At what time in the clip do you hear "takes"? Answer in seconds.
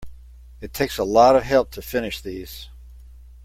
0.73-0.97